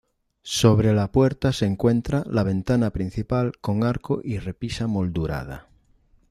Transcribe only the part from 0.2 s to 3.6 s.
Sobre la puerta se encuentra la ventana principal